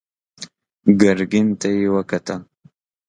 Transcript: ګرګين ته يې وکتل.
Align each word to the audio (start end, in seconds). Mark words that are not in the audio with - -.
ګرګين 0.99 1.47
ته 1.59 1.67
يې 1.77 1.87
وکتل. 1.95 2.41